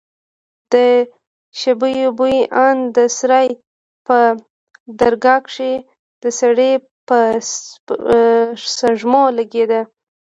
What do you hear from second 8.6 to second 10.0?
سپږمو لگېده.